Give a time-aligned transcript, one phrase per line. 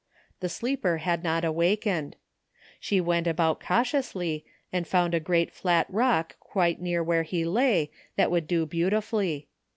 [0.39, 2.15] The sleeper had not awakened.
[2.79, 4.43] She went about cautiously
[4.73, 9.47] and found a great flat rock quite near where he lay that would do beautifully.